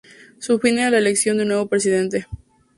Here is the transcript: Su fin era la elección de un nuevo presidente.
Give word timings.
Su 0.39 0.57
fin 0.57 0.79
era 0.79 0.89
la 0.89 0.97
elección 0.97 1.37
de 1.37 1.43
un 1.43 1.49
nuevo 1.49 1.67
presidente. 1.67 2.25